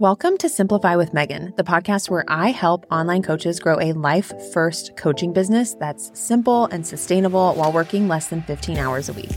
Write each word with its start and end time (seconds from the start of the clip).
Welcome 0.00 0.38
to 0.38 0.48
Simplify 0.48 0.96
with 0.96 1.14
Megan, 1.14 1.54
the 1.56 1.62
podcast 1.62 2.10
where 2.10 2.24
I 2.26 2.50
help 2.50 2.84
online 2.90 3.22
coaches 3.22 3.60
grow 3.60 3.78
a 3.78 3.92
life 3.92 4.32
first 4.52 4.96
coaching 4.96 5.32
business 5.32 5.74
that's 5.74 6.10
simple 6.18 6.64
and 6.66 6.84
sustainable 6.84 7.54
while 7.54 7.70
working 7.70 8.08
less 8.08 8.26
than 8.26 8.42
15 8.42 8.76
hours 8.76 9.08
a 9.08 9.12
week. 9.12 9.30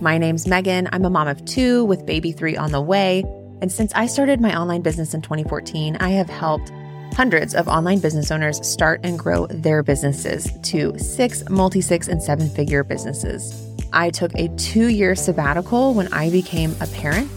My 0.00 0.16
name's 0.16 0.46
Megan. 0.46 0.88
I'm 0.92 1.04
a 1.04 1.10
mom 1.10 1.26
of 1.26 1.44
two 1.46 1.84
with 1.84 2.06
baby 2.06 2.30
three 2.30 2.56
on 2.56 2.70
the 2.70 2.80
way. 2.80 3.24
And 3.60 3.72
since 3.72 3.92
I 3.96 4.06
started 4.06 4.40
my 4.40 4.56
online 4.56 4.82
business 4.82 5.14
in 5.14 5.20
2014, 5.20 5.96
I 5.96 6.10
have 6.10 6.30
helped 6.30 6.70
hundreds 7.14 7.56
of 7.56 7.66
online 7.66 7.98
business 7.98 8.30
owners 8.30 8.64
start 8.64 9.00
and 9.02 9.18
grow 9.18 9.48
their 9.48 9.82
businesses 9.82 10.48
to 10.62 10.96
six, 10.96 11.42
multi 11.50 11.80
six, 11.80 12.06
and 12.06 12.22
seven 12.22 12.48
figure 12.48 12.84
businesses. 12.84 13.68
I 13.92 14.10
took 14.10 14.32
a 14.36 14.46
two 14.58 14.86
year 14.86 15.16
sabbatical 15.16 15.92
when 15.92 16.06
I 16.12 16.30
became 16.30 16.76
a 16.80 16.86
parent 16.86 17.28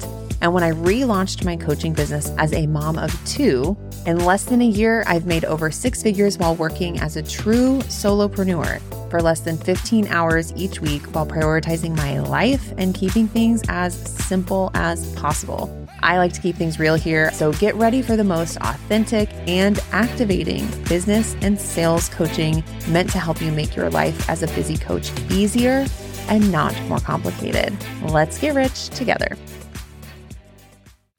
and 0.42 0.54
when 0.54 0.64
I 0.64 0.72
relaunched 0.72 1.46
my 1.46 1.56
coaching 1.56 1.94
business 1.94 2.32
as 2.38 2.52
a 2.54 2.66
mom 2.68 2.98
of 2.98 3.14
two, 3.26 3.78
in 4.06 4.26
less 4.26 4.44
than 4.46 4.62
a 4.62 4.66
year, 4.66 5.04
I've 5.06 5.28
made 5.28 5.46
over 5.46 5.70
six 5.70 6.02
figures 6.02 6.38
while 6.38 6.56
working 6.56 7.00
as 7.00 7.16
a 7.16 7.22
true 7.22 7.78
solopreneur 7.84 8.82
for 9.12 9.22
less 9.22 9.42
than 9.42 9.58
15 9.58 10.08
hours 10.08 10.52
each 10.56 10.82
week 10.82 11.04
while 11.14 11.28
prioritizing 11.28 11.96
my 11.96 12.20
life 12.20 12.74
and 12.78 12.96
keeping 12.96 13.28
things 13.28 13.62
as 13.70 13.94
simple 13.94 14.72
as 14.74 15.14
possible. 15.14 15.78
I 16.02 16.18
like 16.18 16.34
to 16.34 16.42
keep 16.42 16.56
things 16.56 16.80
real 16.80 16.96
here, 16.96 17.32
so 17.32 17.54
get 17.54 17.76
ready 17.76 18.02
for 18.02 18.16
the 18.16 18.24
most 18.24 18.58
authentic 18.58 19.30
and 19.48 19.80
activating 19.92 20.66
business 20.86 21.36
and 21.42 21.60
sales 21.60 22.10
coaching 22.10 22.64
meant 22.88 23.12
to 23.12 23.20
help 23.20 23.40
you 23.42 23.52
make 23.52 23.76
your 23.76 23.92
life 23.92 24.28
as 24.28 24.42
a 24.42 24.48
busy 24.48 24.78
coach 24.78 25.12
easier 25.30 25.86
and 26.28 26.52
not 26.52 26.80
more 26.84 27.00
complicated. 27.00 27.78
Let's 28.04 28.40
get 28.40 28.56
rich 28.56 28.90
together. 28.90 29.38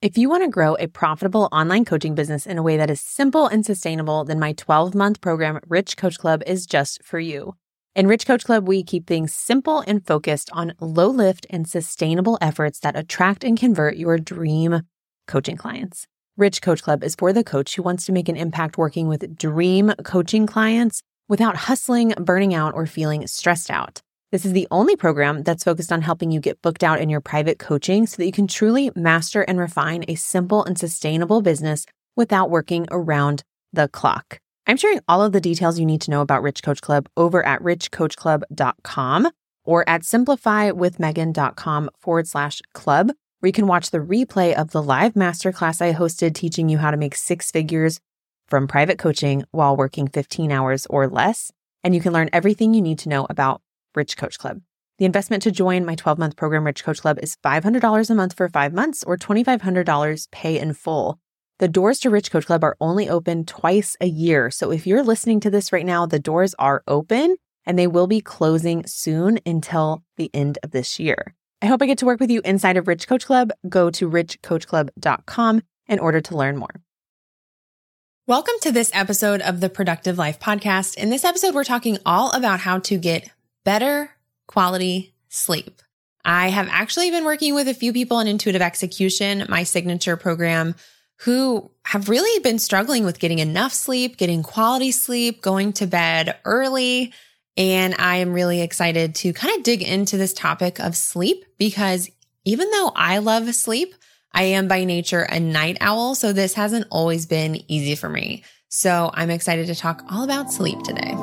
If 0.02 0.18
you 0.18 0.28
want 0.28 0.42
to 0.42 0.48
grow 0.48 0.74
a 0.80 0.88
profitable 0.88 1.48
online 1.52 1.84
coaching 1.84 2.16
business 2.16 2.44
in 2.44 2.58
a 2.58 2.62
way 2.64 2.76
that 2.76 2.90
is 2.90 3.00
simple 3.00 3.46
and 3.46 3.64
sustainable, 3.64 4.24
then 4.24 4.40
my 4.40 4.52
12 4.54 4.96
month 4.96 5.20
program, 5.20 5.60
Rich 5.68 5.96
Coach 5.96 6.18
Club, 6.18 6.42
is 6.44 6.66
just 6.66 7.04
for 7.04 7.20
you. 7.20 7.54
In 7.94 8.08
Rich 8.08 8.26
Coach 8.26 8.44
Club, 8.44 8.66
we 8.66 8.82
keep 8.82 9.06
things 9.06 9.32
simple 9.32 9.84
and 9.86 10.04
focused 10.04 10.50
on 10.52 10.74
low 10.80 11.06
lift 11.06 11.46
and 11.50 11.68
sustainable 11.68 12.36
efforts 12.40 12.80
that 12.80 12.96
attract 12.96 13.44
and 13.44 13.56
convert 13.56 13.96
your 13.96 14.18
dream 14.18 14.82
coaching 15.28 15.56
clients. 15.56 16.08
Rich 16.36 16.62
Coach 16.62 16.82
Club 16.82 17.04
is 17.04 17.14
for 17.14 17.32
the 17.32 17.44
coach 17.44 17.76
who 17.76 17.84
wants 17.84 18.04
to 18.06 18.12
make 18.12 18.28
an 18.28 18.36
impact 18.36 18.76
working 18.76 19.06
with 19.06 19.38
dream 19.38 19.92
coaching 20.02 20.48
clients 20.48 21.04
without 21.28 21.54
hustling, 21.54 22.12
burning 22.18 22.54
out, 22.54 22.74
or 22.74 22.86
feeling 22.86 23.24
stressed 23.28 23.70
out. 23.70 24.02
This 24.32 24.46
is 24.46 24.54
the 24.54 24.66
only 24.70 24.96
program 24.96 25.42
that's 25.42 25.62
focused 25.62 25.92
on 25.92 26.00
helping 26.00 26.30
you 26.30 26.40
get 26.40 26.62
booked 26.62 26.82
out 26.82 27.02
in 27.02 27.10
your 27.10 27.20
private 27.20 27.58
coaching 27.58 28.06
so 28.06 28.16
that 28.16 28.24
you 28.24 28.32
can 28.32 28.46
truly 28.46 28.90
master 28.96 29.42
and 29.42 29.58
refine 29.58 30.06
a 30.08 30.14
simple 30.14 30.64
and 30.64 30.78
sustainable 30.78 31.42
business 31.42 31.84
without 32.16 32.48
working 32.48 32.86
around 32.90 33.42
the 33.74 33.88
clock. 33.88 34.40
I'm 34.66 34.78
sharing 34.78 35.00
all 35.06 35.22
of 35.22 35.32
the 35.32 35.40
details 35.40 35.78
you 35.78 35.84
need 35.84 36.00
to 36.02 36.10
know 36.10 36.22
about 36.22 36.42
Rich 36.42 36.62
Coach 36.62 36.80
Club 36.80 37.10
over 37.14 37.44
at 37.44 37.60
richcoachclub.com 37.60 39.28
or 39.64 39.86
at 39.86 40.00
simplifywithmegan.com 40.00 41.90
forward 42.00 42.26
slash 42.26 42.62
club, 42.72 43.12
where 43.40 43.48
you 43.48 43.52
can 43.52 43.66
watch 43.66 43.90
the 43.90 43.98
replay 43.98 44.54
of 44.54 44.70
the 44.70 44.82
live 44.82 45.12
masterclass 45.12 45.82
I 45.82 45.92
hosted 45.92 46.34
teaching 46.34 46.70
you 46.70 46.78
how 46.78 46.90
to 46.90 46.96
make 46.96 47.16
six 47.16 47.50
figures 47.50 48.00
from 48.48 48.66
private 48.66 48.98
coaching 48.98 49.44
while 49.50 49.76
working 49.76 50.08
15 50.08 50.50
hours 50.50 50.86
or 50.86 51.06
less. 51.06 51.52
And 51.84 51.94
you 51.94 52.00
can 52.00 52.12
learn 52.12 52.30
everything 52.32 52.72
you 52.72 52.80
need 52.80 53.00
to 53.00 53.08
know 53.08 53.26
about 53.28 53.60
Rich 53.94 54.16
Coach 54.16 54.38
Club. 54.38 54.60
The 54.98 55.04
investment 55.04 55.42
to 55.42 55.50
join 55.50 55.84
my 55.84 55.94
12 55.94 56.18
month 56.18 56.36
program, 56.36 56.64
Rich 56.64 56.84
Coach 56.84 57.00
Club, 57.00 57.18
is 57.22 57.36
$500 57.44 58.10
a 58.10 58.14
month 58.14 58.34
for 58.34 58.48
five 58.48 58.72
months 58.72 59.02
or 59.04 59.16
$2,500 59.16 60.30
pay 60.30 60.58
in 60.58 60.74
full. 60.74 61.18
The 61.58 61.68
doors 61.68 61.98
to 62.00 62.10
Rich 62.10 62.30
Coach 62.30 62.46
Club 62.46 62.64
are 62.64 62.76
only 62.80 63.08
open 63.08 63.44
twice 63.44 63.96
a 64.00 64.06
year. 64.06 64.50
So 64.50 64.70
if 64.70 64.86
you're 64.86 65.02
listening 65.02 65.40
to 65.40 65.50
this 65.50 65.72
right 65.72 65.86
now, 65.86 66.06
the 66.06 66.18
doors 66.18 66.54
are 66.58 66.82
open 66.86 67.36
and 67.64 67.78
they 67.78 67.86
will 67.86 68.06
be 68.06 68.20
closing 68.20 68.84
soon 68.86 69.38
until 69.46 70.02
the 70.16 70.30
end 70.34 70.58
of 70.62 70.72
this 70.72 70.98
year. 70.98 71.34
I 71.60 71.66
hope 71.66 71.80
I 71.80 71.86
get 71.86 71.98
to 71.98 72.06
work 72.06 72.20
with 72.20 72.30
you 72.30 72.40
inside 72.44 72.76
of 72.76 72.88
Rich 72.88 73.06
Coach 73.06 73.26
Club. 73.26 73.50
Go 73.68 73.90
to 73.90 74.10
richcoachclub.com 74.10 75.62
in 75.88 75.98
order 75.98 76.20
to 76.20 76.36
learn 76.36 76.56
more. 76.56 76.80
Welcome 78.28 78.54
to 78.62 78.70
this 78.70 78.92
episode 78.94 79.40
of 79.40 79.60
the 79.60 79.68
Productive 79.68 80.16
Life 80.16 80.38
Podcast. 80.38 80.96
In 80.96 81.10
this 81.10 81.24
episode, 81.24 81.56
we're 81.56 81.64
talking 81.64 81.98
all 82.06 82.30
about 82.30 82.60
how 82.60 82.78
to 82.78 82.96
get 82.96 83.31
better 83.64 84.10
quality 84.46 85.14
sleep. 85.28 85.80
I 86.24 86.48
have 86.48 86.68
actually 86.70 87.10
been 87.10 87.24
working 87.24 87.54
with 87.54 87.68
a 87.68 87.74
few 87.74 87.92
people 87.92 88.20
in 88.20 88.28
intuitive 88.28 88.62
execution, 88.62 89.46
my 89.48 89.64
signature 89.64 90.16
program, 90.16 90.74
who 91.20 91.70
have 91.84 92.08
really 92.08 92.40
been 92.42 92.58
struggling 92.58 93.04
with 93.04 93.18
getting 93.18 93.38
enough 93.38 93.72
sleep, 93.72 94.16
getting 94.16 94.42
quality 94.42 94.92
sleep, 94.92 95.42
going 95.42 95.72
to 95.74 95.86
bed 95.86 96.36
early. 96.44 97.12
And 97.56 97.94
I 97.98 98.16
am 98.16 98.32
really 98.32 98.60
excited 98.60 99.14
to 99.16 99.32
kind 99.32 99.56
of 99.56 99.62
dig 99.62 99.82
into 99.82 100.16
this 100.16 100.32
topic 100.32 100.80
of 100.80 100.96
sleep 100.96 101.44
because 101.58 102.10
even 102.44 102.70
though 102.70 102.92
I 102.94 103.18
love 103.18 103.54
sleep, 103.54 103.94
I 104.32 104.44
am 104.44 104.68
by 104.68 104.84
nature 104.84 105.22
a 105.22 105.38
night 105.38 105.76
owl. 105.80 106.14
So 106.14 106.32
this 106.32 106.54
hasn't 106.54 106.86
always 106.90 107.26
been 107.26 107.62
easy 107.70 107.94
for 107.94 108.08
me. 108.08 108.44
So 108.68 109.10
I'm 109.12 109.30
excited 109.30 109.66
to 109.66 109.74
talk 109.74 110.02
all 110.10 110.24
about 110.24 110.50
sleep 110.50 110.82
today. 110.82 111.14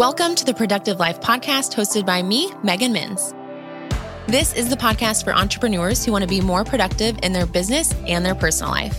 Welcome 0.00 0.34
to 0.36 0.46
the 0.46 0.54
Productive 0.54 0.98
Life 0.98 1.20
podcast 1.20 1.74
hosted 1.74 2.06
by 2.06 2.22
me, 2.22 2.50
Megan 2.62 2.90
Minns. 2.90 3.34
This 4.26 4.54
is 4.54 4.70
the 4.70 4.76
podcast 4.76 5.24
for 5.24 5.34
entrepreneurs 5.34 6.02
who 6.02 6.10
want 6.10 6.22
to 6.22 6.26
be 6.26 6.40
more 6.40 6.64
productive 6.64 7.18
in 7.22 7.34
their 7.34 7.44
business 7.44 7.92
and 8.08 8.24
their 8.24 8.34
personal 8.34 8.72
life. 8.72 8.98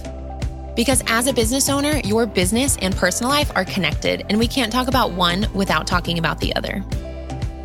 Because 0.76 1.04
as 1.08 1.26
a 1.26 1.34
business 1.34 1.70
owner, 1.70 1.98
your 2.04 2.28
business 2.28 2.78
and 2.84 2.96
personal 2.96 3.32
life 3.32 3.52
are 3.56 3.66
connected, 3.66 4.28
and 4.30 4.38
we 4.38 4.48
can't 4.48 4.72
talk 4.72 4.88
about 4.88 5.14
one 5.14 5.48
without 5.56 5.88
talking 5.88 6.20
about 6.20 6.40
the 6.40 6.56
other. 6.56 6.86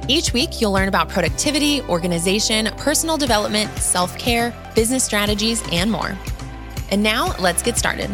Each 0.08 0.32
week, 0.32 0.62
you'll 0.62 0.72
learn 0.72 0.88
about 0.88 1.10
productivity, 1.10 1.82
organization, 1.82 2.68
personal 2.78 3.18
development, 3.18 3.70
self 3.76 4.16
care, 4.16 4.54
business 4.74 5.04
strategies, 5.04 5.62
and 5.72 5.92
more. 5.92 6.16
And 6.90 7.02
now, 7.02 7.36
let's 7.38 7.62
get 7.62 7.76
started. 7.76 8.08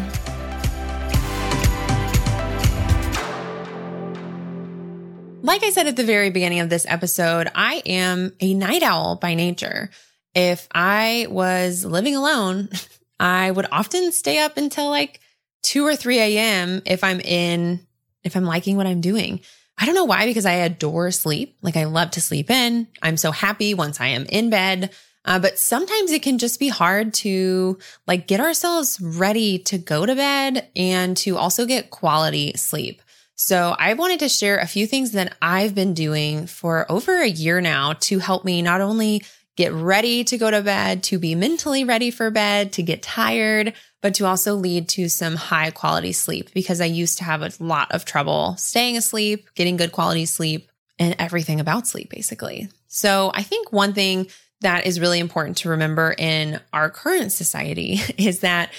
Like 5.45 5.61
I 5.61 5.71
said 5.71 5.87
at 5.87 5.97
the 5.97 6.05
very 6.05 6.29
beginning 6.29 6.61
of 6.61 6.69
this 6.69 6.85
episode, 6.87 7.51
I 7.53 7.83
am 7.85 8.31
a 8.39 8.53
night 8.53 8.81
owl 8.81 9.17
by 9.17 9.33
nature. 9.33 9.89
If 10.33 10.69
I 10.73 11.27
was 11.29 11.83
living 11.83 12.15
alone, 12.15 12.69
I 13.19 13.51
would 13.51 13.67
often 13.69 14.13
stay 14.13 14.39
up 14.39 14.55
until 14.55 14.89
like 14.89 15.19
2 15.63 15.85
or 15.85 15.97
3 15.97 16.17
a.m. 16.17 16.81
if 16.85 17.03
I'm 17.03 17.19
in, 17.19 17.85
if 18.23 18.37
I'm 18.37 18.45
liking 18.45 18.77
what 18.77 18.87
I'm 18.87 19.01
doing. 19.01 19.41
I 19.77 19.85
don't 19.85 19.95
know 19.95 20.05
why, 20.05 20.27
because 20.27 20.45
I 20.45 20.53
adore 20.53 21.11
sleep. 21.11 21.57
Like 21.61 21.75
I 21.75 21.85
love 21.85 22.11
to 22.11 22.21
sleep 22.21 22.49
in. 22.49 22.87
I'm 23.01 23.17
so 23.17 23.31
happy 23.31 23.73
once 23.73 23.99
I 23.99 24.07
am 24.07 24.25
in 24.27 24.49
bed. 24.49 24.91
Uh, 25.25 25.39
but 25.39 25.59
sometimes 25.59 26.13
it 26.13 26.23
can 26.23 26.37
just 26.37 26.57
be 26.57 26.69
hard 26.69 27.13
to 27.15 27.77
like 28.07 28.27
get 28.27 28.39
ourselves 28.39 28.99
ready 29.01 29.59
to 29.59 29.77
go 29.77 30.05
to 30.05 30.15
bed 30.15 30.69
and 30.73 31.17
to 31.17 31.35
also 31.35 31.65
get 31.65 31.89
quality 31.89 32.53
sleep. 32.55 33.01
So 33.35 33.75
I 33.77 33.93
wanted 33.93 34.19
to 34.19 34.29
share 34.29 34.57
a 34.57 34.67
few 34.67 34.85
things 34.85 35.11
that 35.11 35.35
I've 35.41 35.73
been 35.73 35.93
doing 35.93 36.47
for 36.47 36.89
over 36.91 37.21
a 37.21 37.27
year 37.27 37.61
now 37.61 37.93
to 37.93 38.19
help 38.19 38.45
me 38.45 38.61
not 38.61 38.81
only 38.81 39.23
get 39.55 39.73
ready 39.73 40.23
to 40.23 40.37
go 40.37 40.49
to 40.49 40.61
bed, 40.61 41.03
to 41.03 41.19
be 41.19 41.35
mentally 41.35 41.83
ready 41.83 42.11
for 42.11 42.31
bed, 42.31 42.73
to 42.73 42.83
get 42.83 43.03
tired, 43.03 43.73
but 44.01 44.15
to 44.15 44.25
also 44.25 44.55
lead 44.55 44.89
to 44.89 45.07
some 45.09 45.35
high 45.35 45.71
quality 45.71 46.11
sleep 46.11 46.49
because 46.53 46.81
I 46.81 46.85
used 46.85 47.19
to 47.19 47.23
have 47.23 47.41
a 47.41 47.51
lot 47.59 47.91
of 47.91 48.05
trouble 48.05 48.55
staying 48.57 48.97
asleep, 48.97 49.47
getting 49.55 49.77
good 49.77 49.91
quality 49.91 50.25
sleep, 50.25 50.69
and 50.99 51.15
everything 51.19 51.59
about 51.59 51.87
sleep, 51.87 52.09
basically. 52.09 52.69
So 52.87 53.31
I 53.33 53.43
think 53.43 53.71
one 53.71 53.93
thing 53.93 54.27
that 54.61 54.85
is 54.85 54.99
really 54.99 55.19
important 55.19 55.57
to 55.57 55.69
remember 55.69 56.15
in 56.17 56.59
our 56.71 56.89
current 56.89 57.31
society 57.31 57.99
is 58.17 58.39
that 58.39 58.71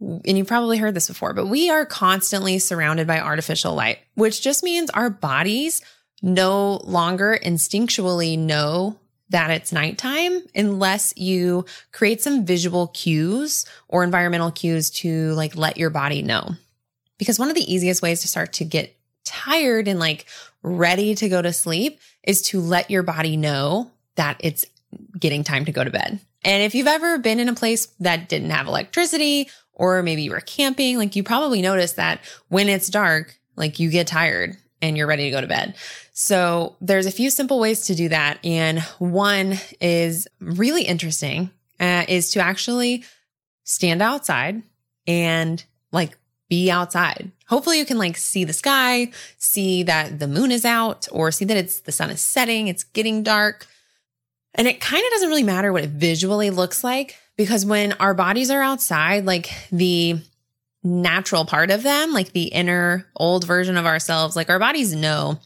and 0.00 0.38
you've 0.38 0.46
probably 0.46 0.78
heard 0.78 0.94
this 0.94 1.08
before, 1.08 1.32
but 1.32 1.46
we 1.46 1.70
are 1.70 1.84
constantly 1.84 2.58
surrounded 2.58 3.06
by 3.06 3.20
artificial 3.20 3.74
light, 3.74 3.98
which 4.14 4.40
just 4.40 4.62
means 4.62 4.90
our 4.90 5.10
bodies 5.10 5.82
no 6.22 6.80
longer 6.84 7.38
instinctually 7.42 8.38
know 8.38 8.98
that 9.30 9.50
it's 9.50 9.72
nighttime 9.72 10.42
unless 10.54 11.12
you 11.16 11.64
create 11.92 12.22
some 12.22 12.46
visual 12.46 12.88
cues 12.88 13.66
or 13.88 14.02
environmental 14.02 14.50
cues 14.50 14.90
to 14.90 15.32
like 15.32 15.56
let 15.56 15.76
your 15.76 15.90
body 15.90 16.22
know. 16.22 16.50
Because 17.18 17.38
one 17.38 17.48
of 17.48 17.54
the 17.54 17.72
easiest 17.72 18.00
ways 18.00 18.20
to 18.22 18.28
start 18.28 18.52
to 18.54 18.64
get 18.64 18.96
tired 19.24 19.88
and 19.88 19.98
like 19.98 20.26
ready 20.62 21.14
to 21.16 21.28
go 21.28 21.42
to 21.42 21.52
sleep 21.52 22.00
is 22.22 22.42
to 22.42 22.60
let 22.60 22.90
your 22.90 23.02
body 23.02 23.36
know 23.36 23.90
that 24.14 24.36
it's 24.40 24.64
getting 25.18 25.44
time 25.44 25.64
to 25.66 25.72
go 25.72 25.84
to 25.84 25.90
bed. 25.90 26.20
And 26.44 26.62
if 26.62 26.74
you've 26.74 26.86
ever 26.86 27.18
been 27.18 27.40
in 27.40 27.48
a 27.48 27.54
place 27.54 27.86
that 28.00 28.28
didn't 28.28 28.50
have 28.50 28.66
electricity 28.66 29.50
or 29.78 30.02
maybe 30.02 30.22
you 30.22 30.32
were 30.32 30.40
camping, 30.40 30.98
like 30.98 31.16
you 31.16 31.22
probably 31.22 31.62
noticed 31.62 31.96
that 31.96 32.20
when 32.48 32.68
it's 32.68 32.88
dark, 32.88 33.38
like 33.56 33.78
you 33.78 33.90
get 33.90 34.06
tired 34.06 34.56
and 34.82 34.96
you're 34.96 35.06
ready 35.06 35.24
to 35.24 35.30
go 35.30 35.40
to 35.40 35.46
bed. 35.46 35.74
So 36.12 36.76
there's 36.80 37.06
a 37.06 37.10
few 37.10 37.30
simple 37.30 37.58
ways 37.58 37.86
to 37.86 37.94
do 37.94 38.08
that. 38.10 38.38
And 38.44 38.80
one 38.98 39.54
is 39.80 40.28
really 40.40 40.82
interesting. 40.82 41.50
uh, 41.80 42.04
is 42.08 42.30
to 42.32 42.40
actually 42.40 43.04
stand 43.64 44.02
outside 44.02 44.62
and 45.06 45.64
like 45.92 46.16
be 46.48 46.70
outside. 46.70 47.30
Hopefully 47.46 47.78
you 47.78 47.84
can 47.84 47.98
like 47.98 48.16
see 48.16 48.44
the 48.44 48.52
sky, 48.52 49.10
see 49.38 49.82
that 49.84 50.18
the 50.18 50.28
moon 50.28 50.50
is 50.50 50.64
out 50.64 51.06
or 51.12 51.30
see 51.30 51.44
that 51.44 51.56
it's 51.56 51.80
the 51.80 51.92
sun 51.92 52.10
is 52.10 52.20
setting, 52.20 52.68
it's 52.68 52.84
getting 52.84 53.22
dark. 53.22 53.66
And 54.54 54.66
it 54.66 54.80
kind 54.80 55.04
of 55.04 55.10
doesn't 55.12 55.28
really 55.28 55.42
matter 55.42 55.72
what 55.72 55.84
it 55.84 55.90
visually 55.90 56.50
looks 56.50 56.82
like 56.82 57.16
because 57.38 57.64
when 57.64 57.92
our 57.94 58.12
bodies 58.12 58.50
are 58.50 58.60
outside, 58.60 59.24
like 59.24 59.48
the 59.72 60.20
natural 60.82 61.46
part 61.46 61.70
of 61.70 61.82
them, 61.82 62.12
like 62.12 62.32
the 62.32 62.48
inner 62.48 63.06
old 63.16 63.46
version 63.46 63.78
of 63.78 63.86
ourselves, 63.86 64.36
like 64.36 64.50
our 64.50 64.58
bodies 64.58 64.94
know, 64.94 65.38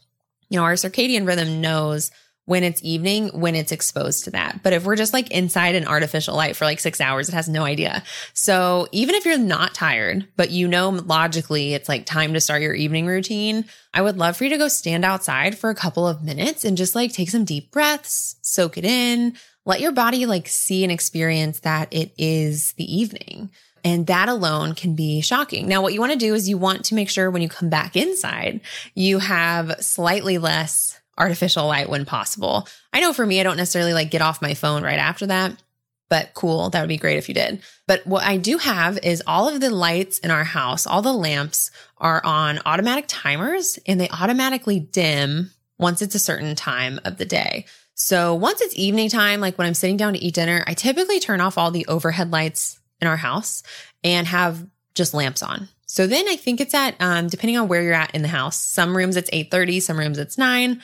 you 0.49 0.57
know, 0.59 0.65
our 0.65 0.73
circadian 0.73 1.25
rhythm 1.25 1.61
knows 1.61 2.11
when 2.45 2.63
it's 2.63 2.83
evening, 2.83 3.29
when 3.29 3.55
it's 3.55 3.71
exposed 3.71 4.25
to 4.25 4.31
that. 4.31 4.61
But 4.63 4.73
if 4.73 4.83
we're 4.83 4.97
just 4.97 5.13
like 5.13 5.31
inside 5.31 5.75
an 5.75 5.87
artificial 5.87 6.35
light 6.35 6.57
for 6.57 6.65
like 6.65 6.79
six 6.79 6.99
hours, 6.99 7.29
it 7.29 7.35
has 7.35 7.47
no 7.47 7.63
idea. 7.63 8.03
So 8.33 8.87
even 8.91 9.15
if 9.15 9.25
you're 9.25 9.37
not 9.37 9.73
tired, 9.73 10.27
but 10.35 10.49
you 10.49 10.67
know 10.67 10.89
logically 10.89 11.73
it's 11.73 11.87
like 11.87 12.05
time 12.05 12.33
to 12.33 12.41
start 12.41 12.61
your 12.61 12.73
evening 12.73 13.05
routine, 13.05 13.65
I 13.93 14.01
would 14.01 14.17
love 14.17 14.35
for 14.35 14.43
you 14.43 14.49
to 14.49 14.57
go 14.57 14.67
stand 14.67 15.05
outside 15.05 15.57
for 15.57 15.69
a 15.69 15.75
couple 15.75 16.07
of 16.07 16.23
minutes 16.23 16.65
and 16.65 16.75
just 16.75 16.95
like 16.95 17.13
take 17.13 17.29
some 17.29 17.45
deep 17.45 17.71
breaths, 17.71 18.35
soak 18.41 18.77
it 18.77 18.83
in, 18.83 19.35
let 19.65 19.81
your 19.81 19.91
body 19.91 20.25
like 20.25 20.47
see 20.47 20.83
and 20.83 20.91
experience 20.91 21.61
that 21.61 21.93
it 21.93 22.13
is 22.17 22.73
the 22.73 22.95
evening. 22.95 23.49
And 23.85 24.07
that 24.07 24.29
alone 24.29 24.75
can 24.75 24.95
be 24.95 25.21
shocking. 25.21 25.67
Now, 25.67 25.81
what 25.81 25.93
you 25.93 25.99
want 25.99 26.13
to 26.13 26.17
do 26.17 26.33
is 26.33 26.47
you 26.47 26.57
want 26.57 26.85
to 26.85 26.95
make 26.95 27.09
sure 27.09 27.29
when 27.29 27.41
you 27.41 27.49
come 27.49 27.69
back 27.69 27.97
inside, 27.97 28.61
you 28.95 29.19
have 29.19 29.75
slightly 29.81 30.37
less 30.37 31.01
artificial 31.17 31.67
light 31.67 31.89
when 31.89 32.05
possible. 32.05 32.67
I 32.91 33.01
know 33.01 33.13
for 33.13 33.25
me, 33.25 33.39
I 33.39 33.43
don't 33.43 33.57
necessarily 33.57 33.93
like 33.93 34.09
get 34.09 34.21
off 34.21 34.41
my 34.41 34.53
phone 34.53 34.83
right 34.83 34.99
after 34.99 35.27
that, 35.27 35.61
but 36.09 36.33
cool. 36.33 36.69
That 36.69 36.79
would 36.79 36.89
be 36.89 36.97
great 36.97 37.17
if 37.17 37.27
you 37.27 37.35
did. 37.35 37.61
But 37.87 38.07
what 38.07 38.23
I 38.23 38.37
do 38.37 38.57
have 38.57 38.97
is 38.99 39.21
all 39.27 39.49
of 39.49 39.59
the 39.59 39.69
lights 39.69 40.19
in 40.19 40.31
our 40.31 40.45
house, 40.45 40.87
all 40.87 41.01
the 41.01 41.13
lamps 41.13 41.69
are 41.97 42.21
on 42.23 42.59
automatic 42.65 43.05
timers 43.07 43.77
and 43.85 43.99
they 43.99 44.09
automatically 44.09 44.79
dim 44.79 45.51
once 45.77 46.01
it's 46.01 46.15
a 46.15 46.19
certain 46.19 46.55
time 46.55 46.99
of 47.03 47.17
the 47.17 47.25
day. 47.25 47.65
So 47.95 48.33
once 48.35 48.61
it's 48.61 48.77
evening 48.77 49.09
time, 49.09 49.39
like 49.39 49.57
when 49.57 49.67
I'm 49.67 49.73
sitting 49.73 49.97
down 49.97 50.13
to 50.13 50.19
eat 50.19 50.33
dinner, 50.33 50.63
I 50.67 50.73
typically 50.73 51.19
turn 51.19 51.41
off 51.41 51.57
all 51.57 51.71
the 51.71 51.85
overhead 51.87 52.31
lights 52.31 52.79
in 52.99 53.07
our 53.07 53.17
house 53.17 53.63
and 54.03 54.27
have 54.27 54.65
just 54.95 55.13
lamps 55.13 55.43
on. 55.43 55.67
So 55.85 56.07
then 56.07 56.27
I 56.27 56.35
think 56.35 56.59
it's 56.59 56.73
at 56.73 56.95
um, 56.99 57.27
depending 57.27 57.57
on 57.57 57.67
where 57.67 57.83
you're 57.83 57.93
at 57.93 58.15
in 58.15 58.23
the 58.23 58.27
house. 58.27 58.59
Some 58.59 58.97
rooms 58.97 59.15
it's 59.15 59.29
8:30, 59.29 59.81
some 59.81 59.99
rooms 59.99 60.17
it's 60.17 60.37
9. 60.37 60.81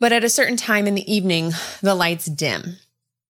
But 0.00 0.12
at 0.12 0.24
a 0.24 0.28
certain 0.28 0.56
time 0.56 0.86
in 0.86 0.96
the 0.96 1.12
evening, 1.12 1.52
the 1.80 1.94
lights 1.94 2.26
dim. 2.26 2.76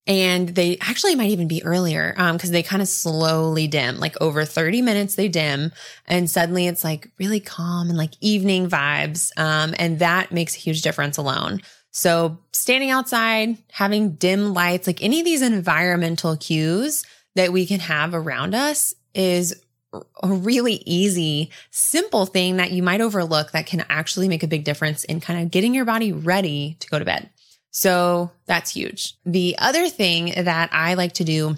And 0.07 0.49
they 0.49 0.77
actually 0.81 1.15
might 1.15 1.29
even 1.29 1.47
be 1.47 1.63
earlier 1.63 2.11
because 2.11 2.49
um, 2.49 2.51
they 2.51 2.63
kind 2.63 2.81
of 2.81 2.87
slowly 2.87 3.67
dim, 3.67 3.99
like 3.99 4.19
over 4.21 4.45
30 4.45 4.81
minutes 4.81 5.15
they 5.15 5.27
dim. 5.27 5.71
And 6.07 6.29
suddenly 6.29 6.67
it's 6.67 6.83
like 6.83 7.09
really 7.17 7.39
calm 7.39 7.89
and 7.89 7.97
like 7.97 8.13
evening 8.21 8.69
vibes. 8.69 9.31
Um, 9.37 9.73
and 9.79 9.99
that 9.99 10.31
makes 10.31 10.55
a 10.55 10.59
huge 10.59 10.81
difference 10.81 11.17
alone. 11.17 11.61
So 11.95 12.39
standing 12.51 12.89
outside, 12.89 13.57
having 13.71 14.15
dim 14.15 14.53
lights, 14.53 14.85
like 14.85 15.01
any 15.01 15.21
of 15.21 15.25
these 15.25 15.41
environmental 15.41 16.35
cues 16.35 17.05
that 17.35 17.53
we 17.53 17.65
can 17.65 17.79
have 17.79 18.13
around 18.13 18.53
us 18.53 18.93
is 19.13 19.63
a 19.93 20.27
really 20.27 20.83
easy, 20.85 21.51
simple 21.71 22.25
thing 22.25 22.57
that 22.57 22.71
you 22.71 22.83
might 22.83 22.99
overlook 22.99 23.51
that 23.51 23.65
can 23.65 23.85
actually 23.87 24.27
make 24.27 24.43
a 24.43 24.47
big 24.47 24.65
difference 24.65 25.05
in 25.05 25.21
kind 25.21 25.41
of 25.41 25.51
getting 25.51 25.73
your 25.73 25.85
body 25.85 26.11
ready 26.11 26.75
to 26.81 26.89
go 26.89 26.99
to 26.99 27.05
bed. 27.05 27.29
So 27.71 28.29
that's 28.45 28.71
huge. 28.71 29.15
The 29.25 29.55
other 29.57 29.87
thing 29.87 30.33
that 30.35 30.71
I 30.73 30.95
like 30.95 31.13
to 31.13 31.23
do, 31.23 31.55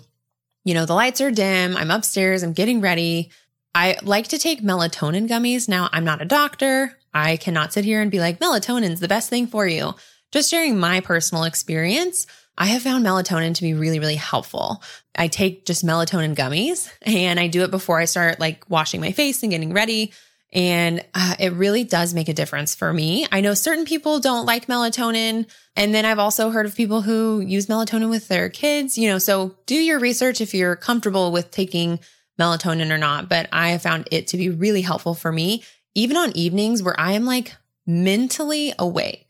you 0.63 0.75
know, 0.75 0.86
the 0.86 0.94
lights 0.94 1.19
are 1.19 1.31
dim, 1.31 1.75
I'm 1.75 1.90
upstairs, 1.90 2.44
I'm 2.44 2.54
getting 2.54 2.80
ready. 2.80 3.31
I 3.74 3.98
like 4.04 4.28
to 4.28 4.38
take 4.38 4.62
melatonin 4.62 5.28
gummies. 5.28 5.68
Now, 5.68 5.90
I'm 5.92 6.06
not 6.06 6.22
a 6.22 6.25
doctor. 6.25 6.95
I 7.12 7.38
cannot 7.38 7.74
sit 7.74 7.86
here 7.86 8.01
and 8.01 8.12
be 8.12 8.19
like, 8.19 8.40
melatonin's 8.40 9.00
the 9.00 9.07
best 9.07 9.31
thing 9.31 9.48
for 9.48 9.66
you. 9.66 9.95
Just 10.31 10.50
sharing 10.50 10.77
my 10.77 11.00
personal 11.00 11.44
experience. 11.44 12.27
I 12.57 12.68
have 12.68 12.81
found 12.81 13.06
melatonin 13.06 13.53
to 13.56 13.62
be 13.62 13.75
really, 13.75 14.00
really 14.00 14.15
helpful. 14.15 14.81
I 15.15 15.27
take 15.27 15.65
just 15.65 15.85
melatonin 15.85 16.35
gummies 16.35 16.91
and 17.03 17.39
I 17.39 17.47
do 17.47 17.63
it 17.63 17.71
before 17.71 18.00
I 18.00 18.06
start 18.06 18.39
like 18.39 18.68
washing 18.69 19.00
my 19.00 19.12
face 19.12 19.44
and 19.44 19.51
getting 19.51 19.74
ready. 19.74 20.12
And 20.53 21.06
uh, 21.13 21.35
it 21.39 21.53
really 21.53 21.83
does 21.83 22.13
make 22.13 22.29
a 22.29 22.33
difference 22.33 22.74
for 22.74 22.91
me. 22.91 23.27
I 23.31 23.41
know 23.41 23.53
certain 23.53 23.85
people 23.85 24.19
don't 24.19 24.45
like 24.45 24.68
melatonin. 24.68 25.45
And 25.75 25.94
then 25.94 26.06
I've 26.06 26.19
also 26.19 26.50
heard 26.50 26.65
of 26.65 26.75
people 26.75 27.01
who 27.01 27.41
use 27.41 27.68
melatonin 27.68 28.09
with 28.09 28.27
their 28.27 28.50
kids, 28.50 28.97
you 28.97 29.09
know, 29.09 29.18
so 29.18 29.56
do 29.65 29.75
your 29.75 30.00
research 30.00 30.41
if 30.41 30.53
you're 30.53 30.75
comfortable 30.75 31.31
with 31.31 31.51
taking 31.51 32.00
melatonin 32.39 32.91
or 32.91 32.97
not. 32.97 33.27
But 33.30 33.50
I 33.51 33.69
have 33.69 33.81
found 33.81 34.07
it 34.12 34.27
to 34.27 34.38
be 34.38 34.50
really 34.50 34.81
helpful 34.81 35.13
for 35.13 35.31
me, 35.31 35.63
even 35.95 36.15
on 36.15 36.35
evenings 36.35 36.81
where 36.81 37.00
I 37.00 37.12
am 37.12 37.25
like 37.25 37.53
mentally 37.85 38.73
awake, 38.80 39.26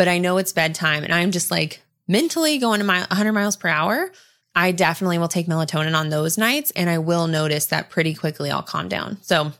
but 0.00 0.08
I 0.08 0.16
know 0.16 0.38
it's 0.38 0.54
bedtime 0.54 1.04
and 1.04 1.12
I'm 1.12 1.30
just 1.30 1.50
like 1.50 1.82
mentally 2.08 2.56
going 2.56 2.78
to 2.78 2.86
my 2.86 3.00
100 3.00 3.32
miles 3.34 3.54
per 3.54 3.68
hour, 3.68 4.10
I 4.54 4.72
definitely 4.72 5.18
will 5.18 5.28
take 5.28 5.46
melatonin 5.46 5.94
on 5.94 6.08
those 6.08 6.38
nights 6.38 6.70
and 6.70 6.88
I 6.88 6.96
will 6.96 7.26
notice 7.26 7.66
that 7.66 7.90
pretty 7.90 8.14
quickly 8.14 8.50
I'll 8.50 8.62
calm 8.62 8.88
down. 8.88 9.18
So 9.20 9.52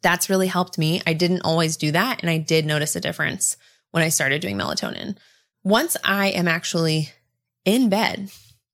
that's 0.00 0.30
really 0.30 0.46
helped 0.46 0.78
me. 0.78 1.02
I 1.06 1.12
didn't 1.12 1.42
always 1.42 1.76
do 1.76 1.92
that 1.92 2.22
and 2.22 2.30
I 2.30 2.38
did 2.38 2.64
notice 2.64 2.96
a 2.96 3.02
difference 3.02 3.58
when 3.90 4.02
I 4.02 4.08
started 4.08 4.40
doing 4.40 4.56
melatonin. 4.56 5.18
Once 5.62 5.94
I 6.02 6.28
am 6.28 6.48
actually 6.48 7.10
in 7.66 7.90
bed 7.90 8.30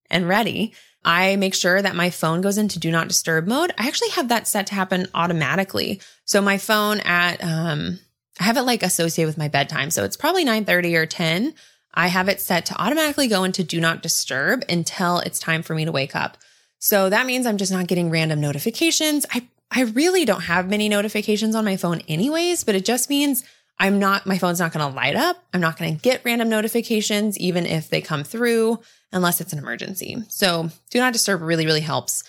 and 0.09 0.29
ready, 0.29 0.73
I 1.05 1.35
make 1.35 1.57
sure 1.57 1.83
that 1.83 1.97
my 1.97 2.11
phone 2.11 2.43
goes 2.43 2.59
into 2.59 2.79
do 2.79 2.93
not 2.93 3.09
disturb 3.09 3.49
mode. 3.49 3.73
I 3.77 3.89
actually 3.89 4.11
have 4.11 4.29
that 4.29 4.47
set 4.47 4.69
to 4.69 4.77
happen 4.77 5.09
automatically. 5.15 6.01
So 6.27 6.41
my 6.41 6.59
phone 6.59 7.01
at 7.01 7.43
um 7.43 7.99
I 8.39 8.45
have 8.45 8.57
it 8.57 8.63
like 8.63 8.83
associated 8.83 9.29
with 9.29 9.39
my 9.39 9.49
bedtime. 9.49 9.91
So 9.91 10.05
it's 10.05 10.17
probably 10.17 10.45
9 10.45 10.65
30 10.65 10.97
or 10.97 11.07
10 11.07 11.55
I 11.97 12.09
have 12.09 12.29
it 12.29 12.41
set 12.41 12.67
to 12.67 12.81
automatically 12.81 13.27
go 13.27 13.45
into 13.45 13.65
do 13.65 13.81
not 13.81 14.03
disturb 14.03 14.65
until 14.69 15.19
it's 15.21 15.39
time 15.39 15.63
for 15.63 15.75
me 15.75 15.87
to 15.87 15.93
wake 15.93 16.15
up. 16.15 16.37
So 16.79 17.09
that 17.09 17.27
means 17.27 17.47
I'm 17.47 17.57
just 17.57 17.73
not 17.73 17.87
getting 17.87 18.11
random 18.11 18.41
notifications. 18.41 19.25
I, 19.33 19.49
I 19.71 19.85
really 19.85 20.27
don't 20.27 20.43
have 20.43 20.69
many 20.69 20.91
notifications 20.91 21.55
on 21.55 21.65
my 21.65 21.79
phone 21.79 22.03
anyways, 22.07 22.65
but 22.65 22.75
it 22.75 22.85
just 22.85 23.09
means 23.09 23.45
I'm 23.79 23.99
not, 23.99 24.27
my 24.27 24.37
phone's 24.37 24.61
not 24.61 24.73
going 24.73 24.89
to 24.89 24.95
light 24.95 25.17
up. 25.17 25.43
I'm 25.55 25.61
not 25.63 25.79
going 25.79 25.97
to 25.97 26.03
get 26.03 26.23
random 26.25 26.51
notifications, 26.51 27.39
even 27.39 27.65
if 27.65 27.89
they 27.89 28.03
come 28.03 28.25
through, 28.25 28.79
unless 29.11 29.41
it's 29.41 29.55
an 29.55 29.59
emergency. 29.59 30.23
So 30.29 30.69
do 30.91 30.99
not 30.99 31.15
disturb 31.15 31.41
really, 31.41 31.65
really 31.65 31.81
helps. 31.81 32.25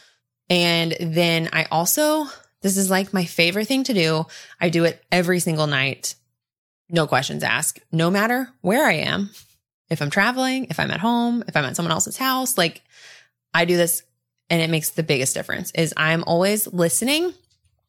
And 0.50 0.96
then 1.00 1.50
I 1.51 1.65
also, 1.65 2.27
this 2.62 2.78
is 2.78 2.90
like 2.90 3.14
my 3.14 3.26
favorite 3.26 3.68
thing 3.68 3.84
to 3.86 3.94
do. 3.94 4.26
I 4.60 4.70
do 4.70 4.84
it 4.86 5.04
every 5.12 5.40
single 5.40 5.68
night. 5.68 6.16
No 6.90 7.08
questions 7.08 7.44
asked, 7.44 7.80
no 7.92 8.10
matter 8.10 8.50
where 8.62 8.86
I 8.86 8.94
am 8.94 9.30
if 9.90 10.02
I'm 10.02 10.10
traveling, 10.10 10.68
if 10.70 10.80
I'm 10.80 10.92
at 10.92 11.00
home, 11.00 11.44
if 11.48 11.56
I'm 11.56 11.66
at 11.66 11.76
someone 11.76 11.92
else's 11.92 12.18
house, 12.18 12.58
like 12.58 12.82
I 13.54 13.66
do 13.66 13.78
this 13.78 14.04
and 14.50 14.62
it 14.62 14.70
makes 14.70 14.92
the 14.92 15.04
biggest 15.04 15.34
difference 15.34 15.72
is 15.72 15.94
I'm 15.98 16.24
always 16.26 16.68
listening 16.68 17.34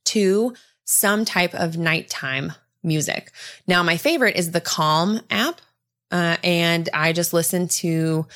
to 0.07 0.55
some 0.85 1.25
type 1.25 1.55
of 1.55 1.77
nighttime 1.77 2.53
music. 2.83 3.33
Now, 3.67 3.83
my 3.83 3.97
favorite 3.97 4.37
is 4.37 4.51
the 4.51 4.61
Calm 4.61 5.21
app. 5.31 5.61
Uh, 6.11 6.39
and 6.43 6.89
I 6.95 7.13
just 7.13 7.35
listen 7.35 7.69
to, 7.69 8.27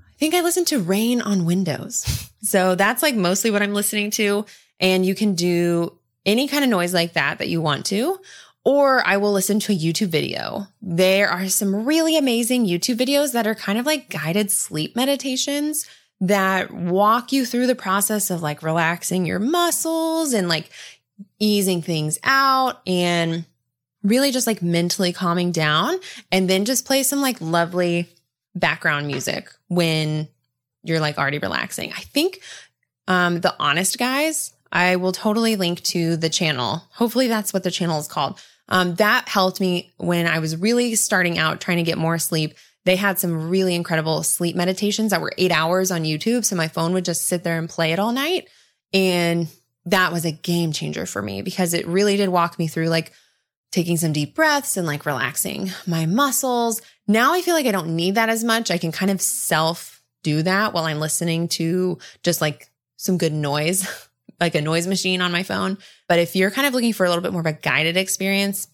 I 0.00 0.18
think 0.18 0.34
I 0.34 0.40
listen 0.40 0.64
to 0.66 0.80
Rain 0.80 1.20
on 1.20 1.44
Windows. 1.44 2.30
So 2.44 2.74
that's 2.74 3.02
like 3.02 3.14
mostly 3.14 3.50
what 3.50 3.62
I'm 3.62 3.72
listening 3.72 4.10
to. 4.10 4.44
And 4.84 5.06
you 5.06 5.14
can 5.14 5.34
do 5.34 5.98
any 6.26 6.46
kind 6.46 6.62
of 6.62 6.68
noise 6.68 6.92
like 6.92 7.14
that 7.14 7.38
that 7.38 7.48
you 7.48 7.62
want 7.62 7.86
to, 7.86 8.20
or 8.64 9.06
I 9.06 9.16
will 9.16 9.32
listen 9.32 9.58
to 9.60 9.72
a 9.72 9.76
YouTube 9.76 10.08
video. 10.08 10.66
There 10.82 11.28
are 11.28 11.48
some 11.48 11.86
really 11.86 12.18
amazing 12.18 12.66
YouTube 12.66 12.96
videos 12.96 13.32
that 13.32 13.46
are 13.46 13.54
kind 13.54 13.78
of 13.78 13.86
like 13.86 14.10
guided 14.10 14.50
sleep 14.50 14.94
meditations 14.94 15.88
that 16.20 16.70
walk 16.70 17.32
you 17.32 17.46
through 17.46 17.66
the 17.66 17.74
process 17.74 18.30
of 18.30 18.42
like 18.42 18.62
relaxing 18.62 19.26
your 19.26 19.38
muscles 19.38 20.32
and 20.32 20.48
like 20.48 20.70
easing 21.38 21.82
things 21.82 22.18
out 22.22 22.80
and 22.86 23.44
really 24.02 24.30
just 24.32 24.46
like 24.46 24.62
mentally 24.62 25.14
calming 25.14 25.50
down 25.50 25.98
and 26.30 26.48
then 26.48 26.66
just 26.66 26.86
play 26.86 27.02
some 27.02 27.22
like 27.22 27.40
lovely 27.40 28.06
background 28.54 29.06
music 29.06 29.50
when 29.68 30.28
you're 30.82 31.00
like 31.00 31.16
already 31.16 31.38
relaxing. 31.38 31.90
I 31.92 32.00
think 32.00 32.40
um 33.08 33.40
the 33.40 33.54
honest 33.58 33.98
guys, 33.98 34.53
I 34.74 34.96
will 34.96 35.12
totally 35.12 35.56
link 35.56 35.82
to 35.84 36.16
the 36.16 36.28
channel. 36.28 36.82
Hopefully 36.90 37.28
that's 37.28 37.52
what 37.52 37.62
the 37.62 37.70
channel 37.70 37.98
is 37.98 38.08
called. 38.08 38.38
Um, 38.68 38.96
that 38.96 39.28
helped 39.28 39.60
me 39.60 39.92
when 39.96 40.26
I 40.26 40.40
was 40.40 40.56
really 40.56 40.96
starting 40.96 41.38
out 41.38 41.60
trying 41.60 41.76
to 41.76 41.82
get 41.82 41.96
more 41.96 42.18
sleep. 42.18 42.54
They 42.84 42.96
had 42.96 43.18
some 43.18 43.48
really 43.48 43.74
incredible 43.74 44.22
sleep 44.22 44.56
meditations 44.56 45.12
that 45.12 45.20
were 45.20 45.32
eight 45.38 45.52
hours 45.52 45.90
on 45.90 46.02
YouTube. 46.02 46.44
So 46.44 46.56
my 46.56 46.68
phone 46.68 46.92
would 46.92 47.04
just 47.04 47.26
sit 47.26 47.44
there 47.44 47.58
and 47.58 47.68
play 47.68 47.92
it 47.92 47.98
all 47.98 48.12
night. 48.12 48.48
And 48.92 49.48
that 49.86 50.12
was 50.12 50.24
a 50.24 50.32
game 50.32 50.72
changer 50.72 51.06
for 51.06 51.22
me 51.22 51.42
because 51.42 51.72
it 51.72 51.86
really 51.86 52.16
did 52.16 52.28
walk 52.28 52.58
me 52.58 52.66
through 52.66 52.88
like 52.88 53.12
taking 53.70 53.96
some 53.96 54.12
deep 54.12 54.34
breaths 54.34 54.76
and 54.76 54.86
like 54.86 55.06
relaxing 55.06 55.70
my 55.86 56.06
muscles. 56.06 56.80
Now 57.06 57.32
I 57.34 57.42
feel 57.42 57.54
like 57.54 57.66
I 57.66 57.72
don't 57.72 57.96
need 57.96 58.14
that 58.14 58.28
as 58.28 58.44
much. 58.44 58.70
I 58.70 58.78
can 58.78 58.92
kind 58.92 59.10
of 59.10 59.20
self 59.20 60.02
do 60.22 60.42
that 60.42 60.72
while 60.72 60.84
I'm 60.84 61.00
listening 61.00 61.48
to 61.48 61.98
just 62.22 62.40
like 62.40 62.70
some 62.96 63.18
good 63.18 63.32
noise, 63.32 64.08
like 64.40 64.54
a 64.54 64.60
noise 64.60 64.86
machine 64.86 65.20
on 65.20 65.32
my 65.32 65.42
phone. 65.42 65.78
But 66.08 66.18
if 66.18 66.36
you're 66.36 66.50
kind 66.50 66.66
of 66.66 66.74
looking 66.74 66.92
for 66.92 67.06
a 67.06 67.08
little 67.08 67.22
bit 67.22 67.32
more 67.32 67.40
of 67.40 67.46
a 67.46 67.52
guided 67.52 67.96
experience, 67.96 68.68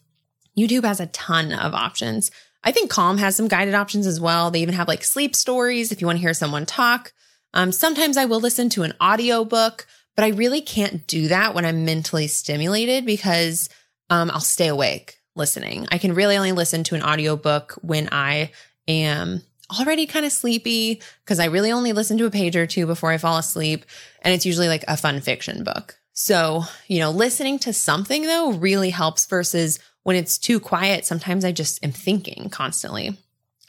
YouTube 0.59 0.85
has 0.85 1.01
a 1.01 1.07
ton 1.07 1.53
of 1.53 1.75
options. 1.75 2.31
I 2.63 2.73
think 2.73 2.91
Calm 2.91 3.19
has 3.19 3.37
some 3.37 3.49
guided 3.49 3.75
options 3.75 4.07
as 4.07 4.21
well. 4.21 4.51
They 4.51 4.61
even 4.61 4.75
have 4.75 4.89
like 4.89 5.05
sleep 5.05 5.35
stories 5.35 5.93
if 5.93 6.01
you 6.01 6.07
want 6.07 6.19
to 6.19 6.23
hear 6.23 6.35
someone 6.35 6.67
talk. 6.67 7.13
Um, 7.55 7.73
sometimes 7.73 8.17
I 8.17 8.27
will 8.27 8.41
listen 8.41 8.69
to 8.71 8.83
an 8.83 8.95
audio 9.01 9.45
book, 9.45 9.87
but 10.17 10.25
I 10.25 10.29
really 10.29 10.61
can't 10.61 11.07
do 11.07 11.29
that 11.29 11.55
when 11.55 11.65
I'm 11.65 11.85
mentally 11.85 12.27
stimulated 12.27 13.07
because 13.07 13.69
um, 14.11 14.31
I'll 14.31 14.41
stay 14.41 14.69
awake 14.69 15.17
listening. 15.35 15.87
I 15.91 15.99
can 15.99 16.15
really 16.15 16.37
only 16.37 16.53
listen 16.53 16.85
to 16.85 16.95
an 16.95 17.03
audio 17.03 17.37
book 17.37 17.79
when 17.83 18.09
I 18.13 18.53
am 18.87 19.43
already 19.79 20.07
kind 20.07 20.27
of 20.27 20.33
sleepy 20.33 21.01
because 21.25 21.39
I 21.39 21.47
really 21.47 21.73
only 21.73 21.93
listen 21.93 22.19
to 22.19 22.27
a 22.27 22.31
page 22.31 22.57
or 22.57 22.67
two 22.67 22.87
before 22.87 23.11
I 23.11 23.19
fall 23.19 23.39
asleep. 23.39 23.85
And 24.23 24.35
it's 24.35 24.47
usually 24.47 24.69
like 24.69 24.85
a 24.89 24.97
fun 24.97 25.21
fiction 25.21 25.65
book. 25.65 25.99
So, 26.13 26.65
you 26.89 26.99
know, 26.99 27.11
listening 27.11 27.59
to 27.61 27.73
something 27.73 28.23
though 28.23 28.53
really 28.53 28.91
helps 28.91 29.27
versus 29.27 29.79
when 30.03 30.17
it's 30.17 30.39
too 30.39 30.61
quiet. 30.61 31.05
Sometimes 31.05 31.45
I 31.45 31.53
just 31.53 31.83
am 31.85 31.93
thinking 31.93 32.49
constantly. 32.51 33.17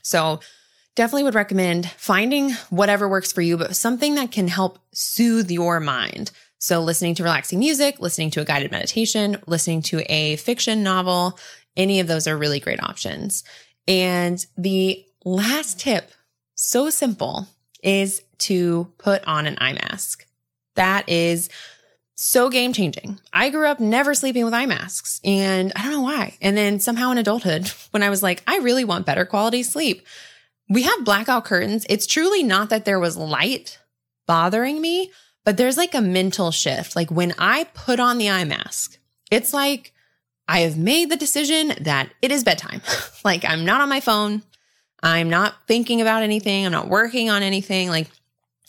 So, 0.02 0.40
definitely 0.96 1.24
would 1.24 1.36
recommend 1.36 1.90
finding 1.92 2.52
whatever 2.70 3.08
works 3.08 3.32
for 3.32 3.42
you, 3.42 3.58
but 3.58 3.76
something 3.76 4.16
that 4.16 4.32
can 4.32 4.48
help 4.48 4.80
soothe 4.92 5.50
your 5.50 5.80
mind. 5.80 6.32
So, 6.60 6.82
listening 6.82 7.16
to 7.16 7.24
relaxing 7.24 7.60
music, 7.60 8.00
listening 8.00 8.32
to 8.32 8.42
a 8.42 8.46
guided 8.46 8.72
meditation, 8.72 9.38
listening 9.48 9.82
to 9.84 10.02
a 10.12 10.36
fiction 10.38 10.84
novel, 10.84 11.40
any 11.78 12.00
of 12.00 12.08
those 12.08 12.28
are 12.28 12.38
really 12.38 12.60
great 12.60 12.84
options. 12.84 13.44
And 13.88 14.46
the 14.58 15.06
last 15.26 15.80
tip, 15.80 16.12
so 16.56 16.90
simple, 16.90 17.48
is 17.84 18.22
to 18.40 18.92
put 18.98 19.24
on 19.26 19.46
an 19.46 19.58
eye 19.60 19.74
mask. 19.74 20.26
That 20.76 21.08
is 21.10 21.50
so 22.16 22.50
game 22.50 22.72
changing. 22.72 23.20
I 23.34 23.50
grew 23.50 23.68
up 23.68 23.80
never 23.80 24.14
sleeping 24.14 24.46
with 24.46 24.54
eye 24.54 24.68
masks 24.68 25.20
and 25.24 25.72
I 25.76 25.84
don't 25.84 25.92
know 25.92 26.02
why. 26.02 26.38
And 26.42 26.56
then 26.56 26.80
somehow 26.80 27.12
in 27.12 27.18
adulthood, 27.18 27.68
when 27.92 28.04
I 28.04 28.10
was 28.10 28.22
like, 28.22 28.44
I 28.48 28.60
really 28.60 28.84
want 28.84 29.06
better 29.06 29.26
quality 29.26 29.64
sleep, 29.64 30.06
we 30.70 30.84
have 30.84 31.04
blackout 31.04 31.46
curtains. 31.46 31.86
It's 31.90 32.08
truly 32.08 32.44
not 32.44 32.70
that 32.70 32.86
there 32.86 33.00
was 33.00 33.18
light 33.18 33.80
bothering 34.28 34.80
me, 34.80 35.12
but 35.44 35.58
there's 35.58 35.78
like 35.78 35.96
a 35.96 36.02
mental 36.02 36.52
shift. 36.52 36.96
Like 36.96 37.12
when 37.12 37.34
I 37.38 37.66
put 37.74 38.00
on 38.00 38.18
the 38.18 38.30
eye 38.30 38.46
mask, 38.46 39.00
it's 39.32 39.54
like 39.54 39.92
I 40.48 40.60
have 40.60 40.78
made 40.78 41.10
the 41.10 41.18
decision 41.18 41.74
that 41.82 42.10
it 42.22 42.32
is 42.32 42.44
bedtime. 42.44 42.82
like 43.26 43.44
I'm 43.46 43.66
not 43.66 43.82
on 43.82 43.90
my 43.90 44.00
phone. 44.00 44.44
I'm 45.04 45.30
not 45.30 45.56
thinking 45.68 46.02
about 46.02 46.24
anything. 46.24 46.66
I'm 46.66 46.72
not 46.72 46.88
working 46.88 47.30
on 47.30 47.44
anything. 47.44 47.90
Like 47.90 48.10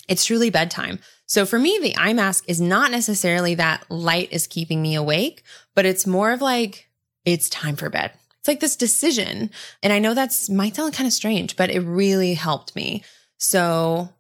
it's 0.08 0.24
truly 0.24 0.50
bedtime. 0.50 0.98
So 1.26 1.46
for 1.46 1.58
me, 1.58 1.78
the 1.80 1.96
eye 1.96 2.12
mask 2.12 2.44
is 2.48 2.60
not 2.60 2.90
necessarily 2.90 3.54
that 3.54 3.90
light 3.90 4.28
is 4.32 4.46
keeping 4.46 4.82
me 4.82 4.94
awake, 4.94 5.42
but 5.74 5.86
it's 5.86 6.06
more 6.06 6.32
of 6.32 6.42
like, 6.42 6.88
it's 7.24 7.48
time 7.48 7.76
for 7.76 7.88
bed. 7.88 8.12
It's 8.38 8.48
like 8.48 8.60
this 8.60 8.76
decision. 8.76 9.50
And 9.82 9.92
I 9.92 9.98
know 9.98 10.14
that's 10.14 10.50
might 10.50 10.74
sound 10.74 10.94
kind 10.94 11.06
of 11.06 11.12
strange, 11.12 11.56
but 11.56 11.70
it 11.70 11.80
really 11.80 12.34
helped 12.34 12.74
me. 12.74 13.02
So 13.38 14.10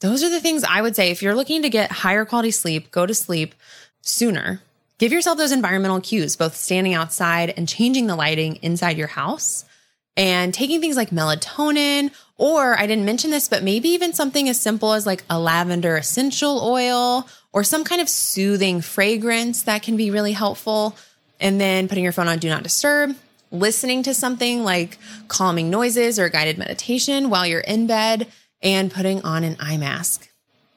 those 0.00 0.22
are 0.22 0.30
the 0.30 0.40
things 0.40 0.64
I 0.64 0.82
would 0.82 0.96
say. 0.96 1.10
If 1.10 1.22
you're 1.22 1.34
looking 1.34 1.62
to 1.62 1.70
get 1.70 1.92
higher 1.92 2.24
quality 2.24 2.50
sleep, 2.50 2.90
go 2.90 3.06
to 3.06 3.14
sleep 3.14 3.54
sooner. 4.00 4.60
Give 4.98 5.12
yourself 5.12 5.38
those 5.38 5.52
environmental 5.52 6.00
cues, 6.00 6.34
both 6.34 6.56
standing 6.56 6.94
outside 6.94 7.54
and 7.56 7.68
changing 7.68 8.08
the 8.08 8.16
lighting 8.16 8.56
inside 8.56 8.98
your 8.98 9.06
house 9.06 9.64
and 10.18 10.52
taking 10.52 10.80
things 10.80 10.96
like 10.96 11.10
melatonin, 11.10 12.10
or 12.36 12.76
I 12.76 12.86
didn't 12.86 13.04
mention 13.04 13.30
this, 13.30 13.48
but 13.48 13.62
maybe 13.62 13.88
even 13.90 14.12
something 14.12 14.48
as 14.48 14.60
simple 14.60 14.92
as 14.92 15.06
like 15.06 15.22
a 15.30 15.38
lavender 15.38 15.96
essential 15.96 16.60
oil 16.62 17.28
or 17.52 17.62
some 17.62 17.84
kind 17.84 18.02
of 18.02 18.08
soothing 18.08 18.80
fragrance 18.80 19.62
that 19.62 19.82
can 19.82 19.96
be 19.96 20.10
really 20.10 20.32
helpful. 20.32 20.96
And 21.40 21.60
then 21.60 21.86
putting 21.86 22.02
your 22.02 22.12
phone 22.12 22.26
on 22.26 22.40
do 22.40 22.48
not 22.48 22.64
disturb, 22.64 23.14
listening 23.52 24.02
to 24.02 24.12
something 24.12 24.64
like 24.64 24.98
calming 25.28 25.70
noises 25.70 26.18
or 26.18 26.28
guided 26.28 26.58
meditation 26.58 27.30
while 27.30 27.46
you're 27.46 27.60
in 27.60 27.86
bed, 27.86 28.26
and 28.60 28.90
putting 28.90 29.22
on 29.22 29.44
an 29.44 29.56
eye 29.60 29.76
mask. 29.76 30.28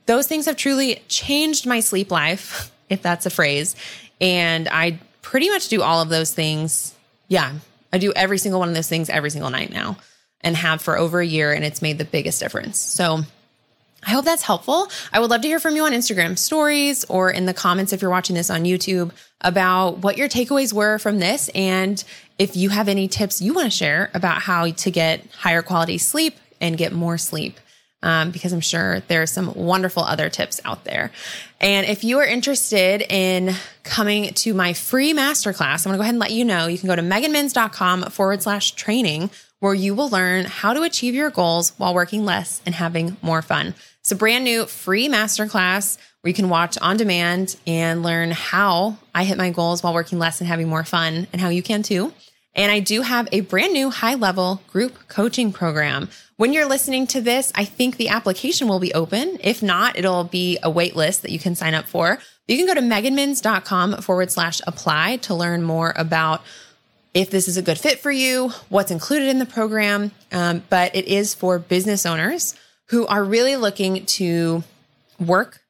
Those 0.06 0.28
things 0.28 0.46
have 0.46 0.56
truly 0.56 1.02
changed 1.08 1.66
my 1.66 1.80
sleep 1.80 2.12
life, 2.12 2.72
if 2.90 3.02
that's 3.02 3.26
a 3.26 3.32
phrase. 3.32 3.76
And 4.20 4.70
I 4.70 5.00
pretty 5.24 5.50
much 5.50 5.68
do 5.68 5.82
all 5.82 6.00
of 6.00 6.10
those 6.10 6.32
things. 6.32 6.94
Yeah, 7.28 7.54
I 7.94 7.98
do 7.98 8.14
every 8.16 8.38
single 8.38 8.60
one 8.60 8.70
of 8.70 8.76
those 8.76 8.90
things 8.90 9.10
every 9.10 9.30
single 9.30 9.50
night 9.50 9.72
now 9.72 9.98
and 10.42 10.56
have 10.56 10.82
for 10.82 10.98
over 10.98 11.20
a 11.20 11.26
year, 11.26 11.52
and 11.52 11.64
it's 11.64 11.82
made 11.82 11.98
the 11.98 12.06
biggest 12.06 12.40
difference. 12.40 12.78
So 12.78 13.22
I 14.04 14.12
hope 14.12 14.26
that's 14.26 14.42
helpful. 14.42 14.88
I 15.14 15.20
would 15.20 15.30
love 15.30 15.42
to 15.42 15.48
hear 15.48 15.60
from 15.60 15.76
you 15.76 15.86
on 15.86 15.92
Instagram 15.92 16.38
stories 16.38 17.04
or 17.06 17.30
in 17.30 17.46
the 17.46 17.54
comments 17.54 17.94
if 17.94 18.02
you're 18.02 18.10
watching 18.10 18.36
this 18.36 18.50
on 18.50 18.64
YouTube 18.64 19.12
about 19.42 20.00
what 20.00 20.18
your 20.18 20.28
takeaways 20.28 20.74
were 20.74 20.98
from 20.98 21.20
this. 21.20 21.50
And 21.54 22.04
if 22.40 22.56
you 22.56 22.70
have 22.70 22.88
any 22.88 23.08
tips 23.08 23.42
you 23.42 23.54
want 23.54 23.66
to 23.66 23.78
share 23.78 24.10
about 24.14 24.42
how 24.42 24.72
to 24.72 24.92
get 24.92 25.26
higher 25.32 25.62
quality 25.62 26.00
sleep 26.00 26.36
and 26.60 26.78
get 26.78 26.94
more 26.94 27.18
sleep 27.18 27.60
um, 28.04 28.32
because 28.32 28.54
I'm 28.54 28.62
sure 28.62 29.02
there 29.02 29.22
are 29.22 29.28
some 29.28 29.54
wonderful 29.54 30.04
other 30.04 30.30
tips 30.30 30.60
out 30.66 30.84
there. 30.84 31.12
And 31.60 31.86
if 31.86 32.04
you 32.04 32.20
are 32.20 32.26
interested 32.26 33.02
in 33.02 33.54
coming 33.84 34.34
to 34.36 34.54
my 34.54 34.74
free 34.74 35.14
masterclass, 35.14 35.86
I'm 35.86 35.92
going 35.92 35.94
to 35.94 35.98
go 35.98 36.02
ahead 36.02 36.14
and 36.14 36.20
let 36.20 36.32
you 36.32 36.46
know. 36.46 36.68
You 36.68 36.78
can 36.78 36.88
go 36.88 36.96
to 36.96 37.02
meganminns.com 37.02 38.04
forward 38.06 38.42
slash 38.42 38.72
training 38.72 39.30
where 39.60 39.76
you 39.76 39.94
will 39.94 40.10
learn 40.10 40.46
how 40.46 40.74
to 40.74 40.82
achieve 40.82 41.14
your 41.14 41.30
goals 41.30 41.74
while 41.78 41.94
working 41.94 42.26
less 42.26 42.62
and 42.66 42.74
having 42.74 43.16
more 43.22 43.44
fun. 43.44 43.76
It's 44.00 44.12
a 44.12 44.16
brand 44.16 44.44
new 44.44 44.66
free 44.66 45.08
masterclass 45.08 46.00
where 46.22 46.30
you 46.30 46.34
can 46.34 46.50
watch 46.50 46.78
on 46.80 46.98
demand 46.98 47.56
and 47.68 48.02
learn 48.02 48.32
how 48.32 48.98
I 49.14 49.24
hit 49.24 49.38
my 49.38 49.52
goals 49.52 49.84
while 49.84 49.94
working 49.94 50.18
less 50.18 50.42
and 50.42 50.48
having 50.48 50.68
more 50.68 50.84
fun 50.84 51.28
and 51.32 51.40
how 51.40 51.50
you 51.50 51.62
can 51.62 51.84
too. 51.84 52.12
And 52.54 52.72
I 52.72 52.80
do 52.80 53.02
have 53.02 53.30
a 53.32 53.42
brand 53.42 53.74
new 53.74 53.90
high 53.90 54.16
level 54.16 54.62
group 54.68 55.08
coaching 55.08 55.54
program. 55.54 56.10
When 56.36 56.54
you're 56.54 56.68
listening 56.68 57.08
to 57.08 57.22
this, 57.22 57.52
I 57.56 57.66
think 57.66 57.98
the 57.98 58.10
application 58.10 58.68
will 58.68 58.80
be 58.80 58.94
open. 58.94 59.38
If 59.42 59.64
not, 59.64 59.98
it'll 59.98 60.24
be 60.24 60.58
a 60.62 60.70
wait 60.70 60.96
list 60.96 61.22
that 61.22 61.32
you 61.32 61.40
can 61.40 61.56
sign 61.56 61.74
up 61.74 61.86
for. 61.86 62.20
You 62.48 62.58
can 62.58 62.66
go 62.66 62.74
to 62.74 62.82
meganminns.com 62.82 64.02
forward 64.02 64.32
slash 64.32 64.60
apply 64.68 65.18
to 65.18 65.36
learn 65.36 65.64
more 65.64 65.94
about 65.96 66.42
if 67.14 67.30
this 67.30 67.48
is 67.48 67.58
a 67.58 67.62
good 67.62 67.78
fit 67.78 68.00
for 68.00 68.12
you, 68.12 68.50
what's 68.70 68.92
included 68.92 69.30
in 69.30 69.40
the 69.40 69.46
program. 69.46 70.12
Um, 70.32 70.64
but 70.70 70.96
it 70.96 71.08
is 71.08 71.34
for 71.34 71.60
business 71.60 72.06
owners 72.06 72.56
who 72.88 73.06
are 73.08 73.24
really 73.24 73.56
looking 73.56 74.06
to 74.06 74.64
work 75.20 75.62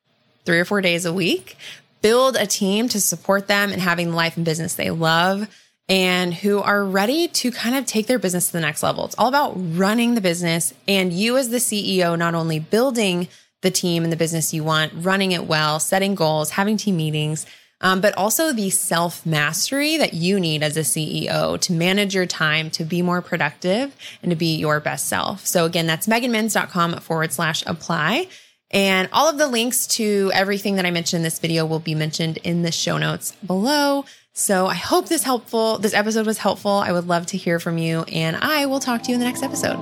three 0.45 0.59
or 0.59 0.65
four 0.65 0.81
days 0.81 1.05
a 1.05 1.13
week, 1.13 1.57
build 2.01 2.35
a 2.35 2.47
team 2.47 2.87
to 2.89 3.01
support 3.01 3.47
them 3.47 3.71
and 3.71 3.81
having 3.81 4.09
the 4.09 4.15
life 4.15 4.37
and 4.37 4.45
business 4.45 4.73
they 4.73 4.89
love 4.89 5.47
and 5.91 6.33
who 6.33 6.59
are 6.59 6.85
ready 6.85 7.27
to 7.27 7.51
kind 7.51 7.75
of 7.75 7.85
take 7.85 8.07
their 8.07 8.17
business 8.17 8.47
to 8.47 8.53
the 8.53 8.61
next 8.61 8.81
level. 8.81 9.03
It's 9.03 9.15
all 9.17 9.27
about 9.27 9.51
running 9.57 10.15
the 10.15 10.21
business 10.21 10.73
and 10.87 11.11
you 11.11 11.35
as 11.35 11.49
the 11.49 11.57
CEO, 11.57 12.17
not 12.17 12.33
only 12.33 12.59
building 12.59 13.27
the 13.59 13.71
team 13.71 14.03
and 14.05 14.11
the 14.11 14.17
business 14.17 14.53
you 14.53 14.63
want, 14.63 14.93
running 14.95 15.33
it 15.33 15.47
well, 15.47 15.81
setting 15.81 16.15
goals, 16.15 16.51
having 16.51 16.77
team 16.77 16.95
meetings, 16.95 17.45
um, 17.81 17.99
but 17.99 18.15
also 18.15 18.53
the 18.53 18.69
self 18.69 19.25
mastery 19.25 19.97
that 19.97 20.13
you 20.13 20.39
need 20.39 20.63
as 20.63 20.77
a 20.77 20.81
CEO 20.81 21.59
to 21.59 21.73
manage 21.73 22.15
your 22.15 22.25
time, 22.25 22.69
to 22.71 22.85
be 22.85 23.01
more 23.01 23.21
productive 23.21 23.93
and 24.23 24.29
to 24.29 24.37
be 24.37 24.55
your 24.55 24.79
best 24.79 25.09
self. 25.09 25.45
So 25.45 25.65
again, 25.65 25.87
that's 25.87 26.07
meganminns.com 26.07 26.99
forward 26.99 27.33
slash 27.33 27.65
apply. 27.67 28.27
And 28.71 29.09
all 29.11 29.29
of 29.29 29.37
the 29.37 29.47
links 29.47 29.85
to 29.87 30.31
everything 30.33 30.77
that 30.77 30.85
I 30.85 30.91
mentioned 30.91 31.19
in 31.19 31.23
this 31.23 31.39
video 31.39 31.65
will 31.65 31.79
be 31.79 31.93
mentioned 31.93 32.37
in 32.37 32.63
the 32.63 32.71
show 32.71 32.97
notes 32.97 33.33
below. 33.45 34.05
So 34.33 34.65
I 34.65 34.75
hope 34.75 35.09
this 35.09 35.23
helpful. 35.23 35.77
This 35.77 35.93
episode 35.93 36.25
was 36.25 36.37
helpful. 36.37 36.71
I 36.71 36.91
would 36.91 37.07
love 37.07 37.25
to 37.27 37.37
hear 37.37 37.59
from 37.59 37.77
you 37.77 38.03
and 38.03 38.37
I 38.37 38.65
will 38.65 38.79
talk 38.79 39.03
to 39.03 39.09
you 39.09 39.15
in 39.15 39.19
the 39.19 39.25
next 39.25 39.43
episode. 39.43 39.79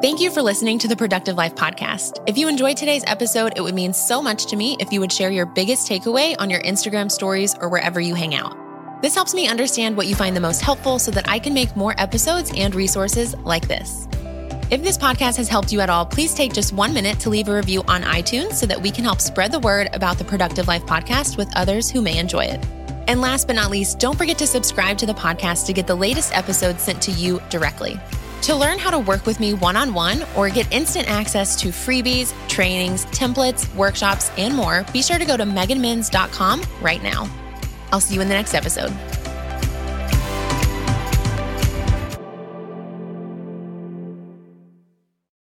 Thank 0.00 0.20
you 0.20 0.32
for 0.32 0.42
listening 0.42 0.80
to 0.80 0.88
the 0.88 0.96
Productive 0.96 1.36
Life 1.36 1.54
podcast. 1.54 2.22
If 2.26 2.36
you 2.36 2.48
enjoyed 2.48 2.76
today's 2.76 3.04
episode, 3.06 3.52
it 3.56 3.60
would 3.60 3.74
mean 3.74 3.92
so 3.92 4.20
much 4.20 4.46
to 4.46 4.56
me 4.56 4.76
if 4.80 4.92
you 4.92 4.98
would 4.98 5.12
share 5.12 5.30
your 5.30 5.46
biggest 5.46 5.88
takeaway 5.88 6.34
on 6.40 6.50
your 6.50 6.60
Instagram 6.62 7.10
stories 7.10 7.54
or 7.60 7.68
wherever 7.68 8.00
you 8.00 8.14
hang 8.16 8.34
out. 8.34 8.56
This 9.00 9.14
helps 9.14 9.32
me 9.32 9.48
understand 9.48 9.96
what 9.96 10.08
you 10.08 10.16
find 10.16 10.34
the 10.34 10.40
most 10.40 10.60
helpful 10.60 10.98
so 10.98 11.10
that 11.12 11.28
I 11.28 11.38
can 11.38 11.54
make 11.54 11.76
more 11.76 11.94
episodes 11.98 12.52
and 12.56 12.74
resources 12.74 13.36
like 13.38 13.68
this. 13.68 14.08
If 14.72 14.82
this 14.82 14.96
podcast 14.96 15.36
has 15.36 15.48
helped 15.48 15.70
you 15.70 15.80
at 15.80 15.90
all, 15.90 16.06
please 16.06 16.32
take 16.32 16.54
just 16.54 16.72
one 16.72 16.94
minute 16.94 17.20
to 17.20 17.28
leave 17.28 17.46
a 17.46 17.54
review 17.54 17.82
on 17.88 18.04
iTunes 18.04 18.54
so 18.54 18.64
that 18.64 18.80
we 18.80 18.90
can 18.90 19.04
help 19.04 19.20
spread 19.20 19.52
the 19.52 19.58
word 19.58 19.90
about 19.92 20.16
the 20.16 20.24
Productive 20.24 20.66
Life 20.66 20.86
podcast 20.86 21.36
with 21.36 21.54
others 21.54 21.90
who 21.90 22.00
may 22.00 22.16
enjoy 22.16 22.46
it. 22.46 22.64
And 23.06 23.20
last 23.20 23.46
but 23.46 23.56
not 23.56 23.70
least, 23.70 23.98
don't 23.98 24.16
forget 24.16 24.38
to 24.38 24.46
subscribe 24.46 24.96
to 24.96 25.04
the 25.04 25.12
podcast 25.12 25.66
to 25.66 25.74
get 25.74 25.86
the 25.86 25.94
latest 25.94 26.34
episodes 26.34 26.84
sent 26.84 27.02
to 27.02 27.10
you 27.10 27.38
directly. 27.50 28.00
To 28.44 28.56
learn 28.56 28.78
how 28.78 28.90
to 28.90 28.98
work 28.98 29.26
with 29.26 29.40
me 29.40 29.52
one 29.52 29.76
on 29.76 29.92
one 29.92 30.24
or 30.34 30.48
get 30.48 30.72
instant 30.72 31.06
access 31.06 31.54
to 31.56 31.68
freebies, 31.68 32.32
trainings, 32.48 33.04
templates, 33.06 33.72
workshops, 33.74 34.30
and 34.38 34.56
more, 34.56 34.86
be 34.90 35.02
sure 35.02 35.18
to 35.18 35.26
go 35.26 35.36
to 35.36 35.44
meganminns.com 35.44 36.62
right 36.80 37.02
now. 37.02 37.28
I'll 37.92 38.00
see 38.00 38.14
you 38.14 38.22
in 38.22 38.28
the 38.28 38.34
next 38.34 38.54
episode. 38.54 38.90